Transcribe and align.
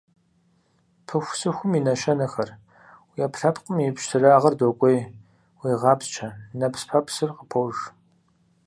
Пыхусыхум 1.05 1.71
и 1.77 1.79
нэщэнэхэр: 1.85 2.49
уи 2.59 3.17
Ӏэпкълъэпкъым 3.21 3.77
и 3.85 3.89
пщтырагъыр 3.95 4.53
докӀуей, 4.59 4.99
уегъапсчэ, 5.59 6.27
нэпс-пэпсыр 6.57 7.29
къыпож. 7.37 7.77